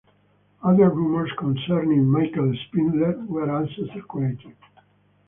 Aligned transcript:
Other 0.63 0.89
rumors 0.89 1.31
concerning 1.37 2.07
Michael 2.07 2.55
Spindler 2.65 3.23
were 3.27 3.51
also 3.51 3.85
circulating. 3.93 4.55